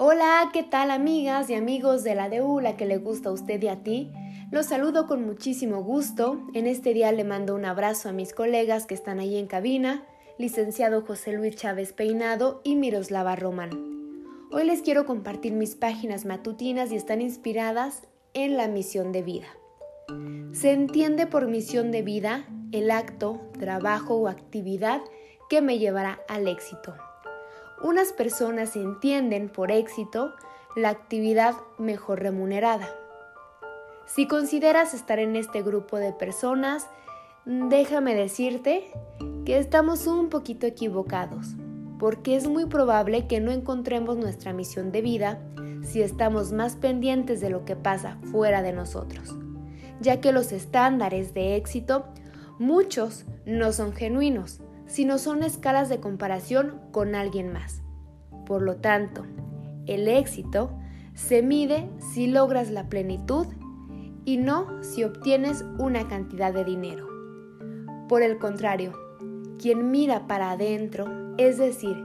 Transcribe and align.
Hola, 0.00 0.50
¿qué 0.52 0.62
tal 0.62 0.92
amigas 0.92 1.50
y 1.50 1.54
amigos 1.54 2.04
de 2.04 2.14
la 2.14 2.28
DU, 2.28 2.60
la 2.60 2.76
que 2.76 2.86
le 2.86 2.98
gusta 2.98 3.30
a 3.30 3.32
usted 3.32 3.60
y 3.60 3.66
a 3.66 3.82
ti? 3.82 4.12
Los 4.52 4.66
saludo 4.66 5.08
con 5.08 5.26
muchísimo 5.26 5.82
gusto. 5.82 6.40
En 6.54 6.68
este 6.68 6.94
día 6.94 7.10
le 7.10 7.24
mando 7.24 7.56
un 7.56 7.64
abrazo 7.64 8.08
a 8.08 8.12
mis 8.12 8.32
colegas 8.32 8.86
que 8.86 8.94
están 8.94 9.18
ahí 9.18 9.36
en 9.36 9.48
cabina, 9.48 10.06
licenciado 10.38 11.04
José 11.04 11.32
Luis 11.32 11.56
Chávez 11.56 11.92
Peinado 11.92 12.60
y 12.62 12.76
Miroslava 12.76 13.34
Román. 13.34 13.70
Hoy 14.52 14.66
les 14.66 14.82
quiero 14.82 15.04
compartir 15.04 15.52
mis 15.52 15.74
páginas 15.74 16.24
matutinas 16.24 16.92
y 16.92 16.94
están 16.94 17.20
inspiradas 17.20 18.06
en 18.34 18.56
la 18.56 18.68
misión 18.68 19.10
de 19.10 19.22
vida. 19.22 19.48
Se 20.52 20.70
entiende 20.70 21.26
por 21.26 21.48
misión 21.48 21.90
de 21.90 22.02
vida 22.02 22.44
el 22.70 22.92
acto, 22.92 23.40
trabajo 23.58 24.14
o 24.14 24.28
actividad 24.28 25.00
que 25.50 25.60
me 25.60 25.80
llevará 25.80 26.20
al 26.28 26.46
éxito. 26.46 26.94
Unas 27.80 28.12
personas 28.12 28.74
entienden 28.74 29.48
por 29.48 29.70
éxito 29.70 30.34
la 30.74 30.88
actividad 30.88 31.54
mejor 31.78 32.20
remunerada. 32.20 32.88
Si 34.06 34.26
consideras 34.26 34.94
estar 34.94 35.20
en 35.20 35.36
este 35.36 35.62
grupo 35.62 35.96
de 35.98 36.12
personas, 36.12 36.88
déjame 37.44 38.14
decirte 38.14 38.90
que 39.44 39.58
estamos 39.58 40.06
un 40.08 40.28
poquito 40.28 40.66
equivocados, 40.66 41.54
porque 42.00 42.34
es 42.34 42.48
muy 42.48 42.66
probable 42.66 43.28
que 43.28 43.38
no 43.38 43.52
encontremos 43.52 44.16
nuestra 44.16 44.52
misión 44.52 44.90
de 44.90 45.02
vida 45.02 45.40
si 45.82 46.02
estamos 46.02 46.52
más 46.52 46.74
pendientes 46.74 47.40
de 47.40 47.50
lo 47.50 47.64
que 47.64 47.76
pasa 47.76 48.18
fuera 48.32 48.60
de 48.62 48.72
nosotros, 48.72 49.36
ya 50.00 50.20
que 50.20 50.32
los 50.32 50.50
estándares 50.50 51.32
de 51.32 51.54
éxito, 51.54 52.06
muchos 52.58 53.24
no 53.46 53.72
son 53.72 53.92
genuinos, 53.92 54.60
sino 54.88 55.18
son 55.18 55.44
escalas 55.44 55.88
de 55.88 56.00
comparación 56.00 56.80
con 56.90 57.14
alguien 57.14 57.52
más. 57.52 57.82
Por 58.44 58.62
lo 58.62 58.76
tanto, 58.76 59.24
el 59.86 60.08
éxito 60.08 60.70
se 61.14 61.42
mide 61.42 61.88
si 62.12 62.26
logras 62.26 62.70
la 62.70 62.88
plenitud 62.88 63.46
y 64.24 64.36
no 64.36 64.82
si 64.82 65.04
obtienes 65.04 65.64
una 65.78 66.08
cantidad 66.08 66.52
de 66.52 66.64
dinero. 66.64 67.06
Por 68.08 68.22
el 68.22 68.38
contrario, 68.38 68.92
quien 69.58 69.90
mira 69.90 70.26
para 70.26 70.50
adentro, 70.50 71.34
es 71.36 71.58
decir, 71.58 71.96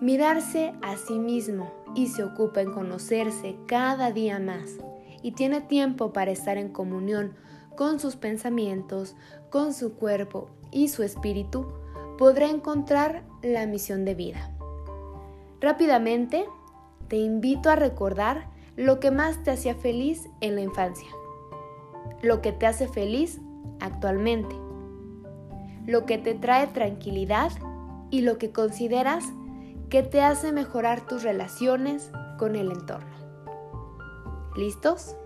mirarse 0.00 0.74
a 0.82 0.96
sí 0.96 1.18
mismo 1.18 1.72
y 1.94 2.08
se 2.08 2.24
ocupa 2.24 2.60
en 2.60 2.72
conocerse 2.72 3.56
cada 3.66 4.10
día 4.10 4.38
más 4.38 4.78
y 5.22 5.32
tiene 5.32 5.60
tiempo 5.60 6.12
para 6.12 6.30
estar 6.30 6.58
en 6.58 6.70
comunión 6.70 7.34
con 7.76 7.98
sus 7.98 8.16
pensamientos, 8.16 9.16
con 9.50 9.72
su 9.72 9.94
cuerpo 9.94 10.50
y 10.70 10.88
su 10.88 11.02
espíritu, 11.02 11.66
podrá 12.18 12.48
encontrar 12.48 13.22
la 13.42 13.66
misión 13.66 14.04
de 14.04 14.14
vida. 14.14 14.50
Rápidamente, 15.60 16.44
te 17.08 17.16
invito 17.16 17.70
a 17.70 17.76
recordar 17.76 18.48
lo 18.76 19.00
que 19.00 19.10
más 19.10 19.42
te 19.42 19.50
hacía 19.50 19.74
feliz 19.74 20.28
en 20.40 20.54
la 20.56 20.60
infancia, 20.60 21.08
lo 22.22 22.40
que 22.40 22.52
te 22.52 22.66
hace 22.66 22.88
feliz 22.88 23.40
actualmente, 23.80 24.54
lo 25.86 26.06
que 26.06 26.18
te 26.18 26.34
trae 26.34 26.66
tranquilidad 26.68 27.52
y 28.10 28.22
lo 28.22 28.38
que 28.38 28.52
consideras 28.52 29.24
que 29.90 30.02
te 30.02 30.22
hace 30.22 30.52
mejorar 30.52 31.06
tus 31.06 31.22
relaciones 31.22 32.10
con 32.38 32.56
el 32.56 32.72
entorno. 32.72 33.14
¿Listos? 34.56 35.16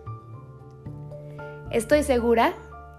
Estoy 1.71 2.03
segura 2.03 2.55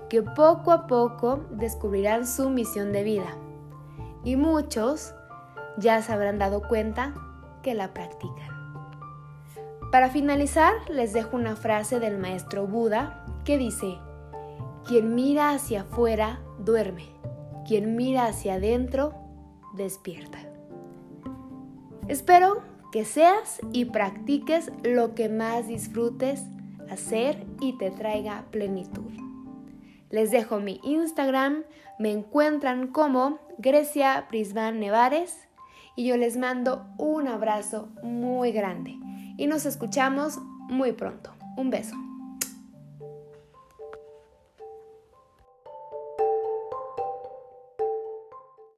que 0.09 0.21
poco 0.21 0.71
a 0.71 0.87
poco 0.87 1.41
descubrirán 1.51 2.25
su 2.25 2.49
misión 2.49 2.91
de 2.91 3.03
vida 3.03 3.35
y 4.23 4.35
muchos 4.35 5.13
ya 5.77 6.01
se 6.01 6.11
habrán 6.11 6.39
dado 6.39 6.61
cuenta 6.61 7.13
que 7.63 7.73
la 7.73 7.93
practican. 7.93 8.59
Para 9.91 10.09
finalizar, 10.09 10.73
les 10.89 11.13
dejo 11.13 11.35
una 11.35 11.55
frase 11.55 11.99
del 11.99 12.17
maestro 12.17 12.67
Buda 12.67 13.25
que 13.43 13.57
dice, 13.57 13.97
quien 14.85 15.15
mira 15.15 15.51
hacia 15.51 15.81
afuera 15.81 16.41
duerme, 16.59 17.07
quien 17.67 17.95
mira 17.95 18.25
hacia 18.25 18.55
adentro 18.55 19.13
despierta. 19.73 20.39
Espero 22.07 22.61
que 22.91 23.05
seas 23.05 23.59
y 23.71 23.85
practiques 23.85 24.71
lo 24.83 25.15
que 25.15 25.29
más 25.29 25.67
disfrutes 25.67 26.43
hacer 26.89 27.45
y 27.61 27.77
te 27.77 27.91
traiga 27.91 28.45
plenitud. 28.51 29.28
Les 30.09 30.31
dejo 30.31 30.59
mi 30.59 30.79
Instagram, 30.83 31.63
me 31.99 32.11
encuentran 32.11 32.87
como 32.87 33.39
Grecia 33.57 34.25
Prisman 34.29 34.79
Nevares 34.79 35.47
y 35.95 36.05
yo 36.05 36.17
les 36.17 36.37
mando 36.37 36.87
un 36.97 37.27
abrazo 37.27 37.89
muy 38.03 38.51
grande 38.51 38.95
y 39.37 39.47
nos 39.47 39.65
escuchamos 39.65 40.39
muy 40.69 40.93
pronto. 40.93 41.31
Un 41.57 41.69
beso. 41.69 42.08